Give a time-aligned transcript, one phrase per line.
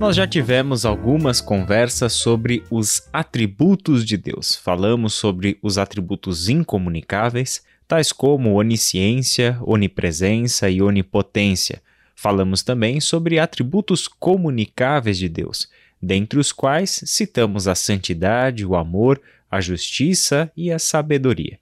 [0.00, 4.56] Nós já tivemos algumas conversas sobre os atributos de Deus.
[4.56, 11.82] Falamos sobre os atributos incomunicáveis, tais como onisciência, onipresença e onipotência.
[12.16, 15.68] Falamos também sobre atributos comunicáveis de Deus,
[16.00, 21.58] dentre os quais citamos a santidade, o amor, a justiça e a sabedoria.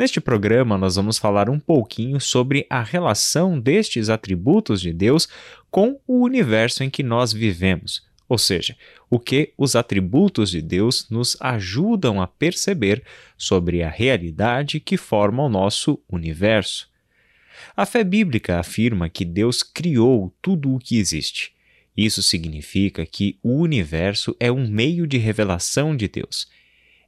[0.00, 5.28] Neste programa, nós vamos falar um pouquinho sobre a relação destes atributos de Deus
[5.70, 8.74] com o universo em que nós vivemos, ou seja,
[9.10, 13.04] o que os atributos de Deus nos ajudam a perceber
[13.36, 16.88] sobre a realidade que forma o nosso universo.
[17.76, 21.52] A fé bíblica afirma que Deus criou tudo o que existe.
[21.94, 26.48] Isso significa que o universo é um meio de revelação de Deus.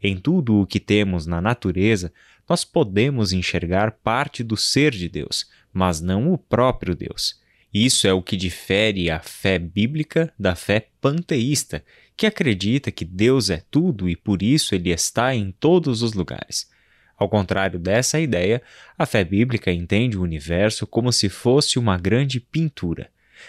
[0.03, 2.13] Em tudo o que temos na natureza,
[2.53, 7.41] nós podemos enxergar parte do ser de Deus, mas não o próprio Deus.
[7.73, 11.83] Isso é o que difere a fé bíblica da fé panteísta,
[12.15, 16.71] que acredita que Deus é tudo e por isso ele está em todos os lugares.
[17.17, 18.61] Ao contrário dessa ideia,
[18.99, 23.09] a fé bíblica entende o universo como se fosse uma grande pintura.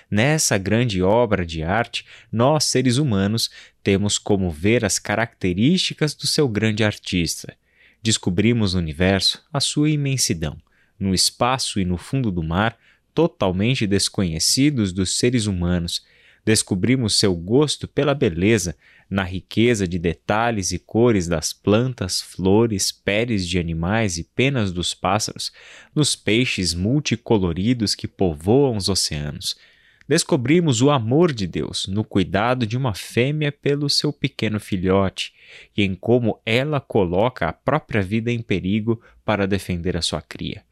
[0.09, 3.49] Nessa grande obra de arte, nós, seres humanos,
[3.83, 7.53] temos como ver as características do seu grande artista
[8.03, 10.57] descobrimos no universo a sua imensidão,
[10.99, 12.77] no espaço e no fundo do mar,
[13.13, 16.05] totalmente desconhecidos dos seres humanos.
[16.45, 18.75] Descobrimos seu gosto pela beleza,
[19.09, 24.93] na riqueza de detalhes e cores das plantas, flores, peles de animais e penas dos
[24.93, 25.53] pássaros,
[25.95, 29.55] nos peixes multicoloridos que povoam os oceanos
[30.08, 35.33] descobrimos o amor de Deus no cuidado de uma fêmea pelo seu pequeno filhote
[35.75, 40.63] e em como ela coloca a própria vida em perigo para defender a sua cria.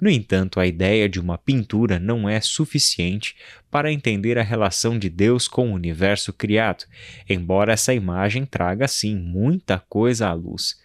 [0.00, 3.36] No entanto, a ideia de uma pintura não é suficiente
[3.70, 6.84] para entender a relação de Deus com o universo criado,
[7.28, 10.80] embora essa imagem traga, sim, muita coisa à luz.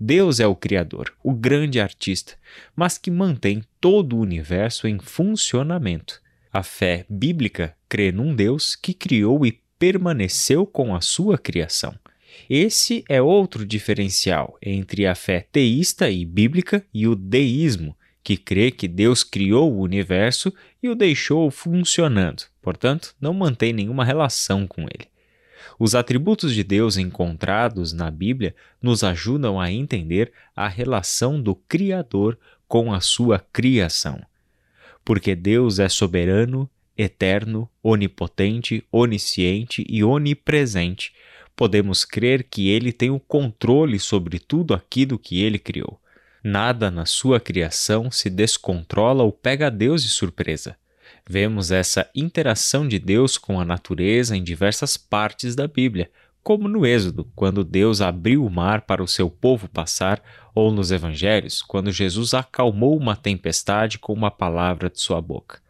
[0.00, 2.34] Deus é o Criador, o grande artista,
[2.74, 6.20] mas que mantém todo o universo em funcionamento.
[6.50, 11.94] A fé bíblica crê num Deus que criou e permaneceu com a sua criação.
[12.48, 17.94] Esse é outro diferencial entre a fé teísta e bíblica e o deísmo,
[18.24, 24.04] que crê que Deus criou o universo e o deixou funcionando, portanto, não mantém nenhuma
[24.04, 25.06] relação com ele.
[25.78, 32.38] Os atributos de Deus encontrados na Bíblia nos ajudam a entender a relação do Criador
[32.66, 34.20] com a sua criação
[35.08, 41.14] porque Deus é soberano, eterno, onipotente, onisciente e onipresente.
[41.56, 45.98] Podemos crer que ele tem o controle sobre tudo aquilo que ele criou.
[46.44, 50.76] Nada na sua criação se descontrola ou pega Deus de surpresa.
[51.26, 56.10] Vemos essa interação de Deus com a natureza em diversas partes da Bíblia,
[56.48, 60.22] como no Êxodo, quando Deus abriu o mar para o seu povo passar,
[60.54, 65.60] ou nos Evangelhos, quando Jesus acalmou uma tempestade com uma palavra de sua boca.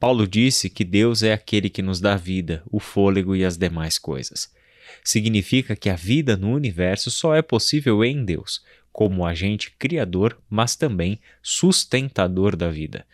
[0.00, 4.00] Paulo disse que Deus é aquele que nos dá vida, o fôlego e as demais
[4.00, 4.52] coisas.
[5.04, 10.74] Significa que a vida no universo só é possível em Deus, como agente criador, mas
[10.74, 13.06] também sustentador da vida.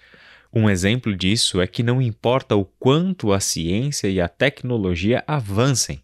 [0.50, 6.00] Um exemplo disso é que não importa o quanto a ciência e a tecnologia avancem,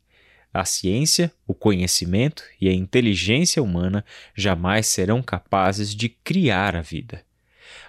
[0.53, 4.05] a ciência, o conhecimento e a inteligência humana
[4.35, 7.25] jamais serão capazes de criar a vida.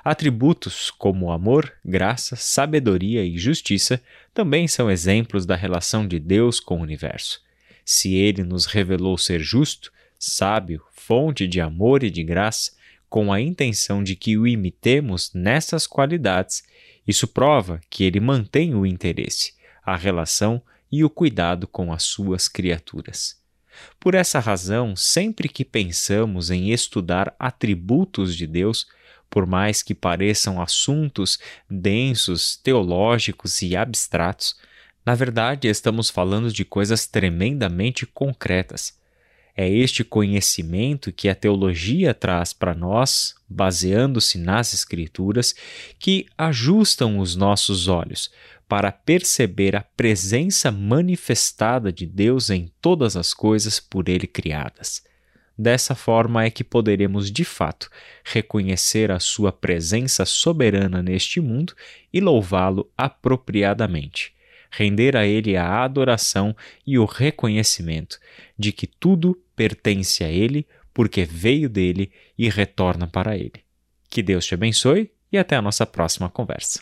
[0.03, 4.01] Atributos como amor, graça, sabedoria e justiça
[4.33, 7.41] também são exemplos da relação de Deus com o universo.
[7.85, 12.71] Se ele nos revelou ser justo, sábio, fonte de amor e de graça,
[13.09, 16.63] com a intenção de que o imitemos nessas qualidades,
[17.07, 19.53] isso prova que ele mantém o interesse,
[19.85, 20.61] a relação
[20.95, 23.41] e o cuidado com as suas criaturas.
[23.99, 28.85] Por essa razão, sempre que pensamos em estudar atributos de Deus,
[29.27, 34.55] por mais que pareçam assuntos densos, teológicos e abstratos,
[35.03, 38.95] na verdade estamos falando de coisas tremendamente concretas.
[39.55, 45.55] É este conhecimento que a teologia traz para nós, baseando-se nas Escrituras,
[45.97, 48.29] que ajustam os nossos olhos
[48.73, 55.03] para perceber a presença manifestada de Deus em todas as coisas por Ele criadas.
[55.55, 57.87] Dessa forma é que poderemos de fato
[58.25, 61.75] reconhecer a sua presença soberana neste mundo
[62.11, 64.33] e louvá-lo apropriadamente,
[64.71, 68.17] render a ele a adoração e o reconhecimento
[68.57, 73.61] de que tudo pertence a ele porque veio dele e retorna para ele.
[74.09, 76.81] Que Deus te abençoe e até a nossa próxima conversa.